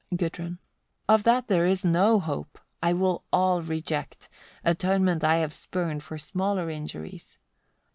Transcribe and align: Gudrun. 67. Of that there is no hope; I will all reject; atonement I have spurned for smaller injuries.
Gudrun. 0.09 0.57
67. 1.11 1.13
Of 1.13 1.23
that 1.25 1.47
there 1.47 1.67
is 1.67 1.85
no 1.85 2.19
hope; 2.19 2.57
I 2.81 2.91
will 2.91 3.23
all 3.31 3.61
reject; 3.61 4.29
atonement 4.65 5.23
I 5.23 5.35
have 5.35 5.53
spurned 5.53 6.01
for 6.01 6.17
smaller 6.17 6.71
injuries. 6.71 7.37